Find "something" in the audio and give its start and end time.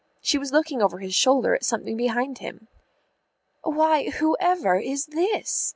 1.63-1.95